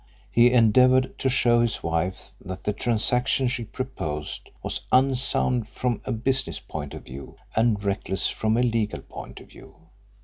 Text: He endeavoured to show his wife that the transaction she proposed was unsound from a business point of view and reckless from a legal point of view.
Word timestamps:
He 0.31 0.51
endeavoured 0.51 1.19
to 1.19 1.29
show 1.29 1.61
his 1.61 1.83
wife 1.83 2.31
that 2.43 2.63
the 2.63 2.73
transaction 2.73 3.47
she 3.47 3.63
proposed 3.65 4.49
was 4.63 4.81
unsound 4.91 5.67
from 5.69 6.01
a 6.05 6.11
business 6.11 6.59
point 6.59 6.95
of 6.95 7.05
view 7.05 7.35
and 7.55 7.83
reckless 7.83 8.27
from 8.27 8.57
a 8.57 8.63
legal 8.63 9.01
point 9.01 9.39
of 9.39 9.49
view. 9.49 9.75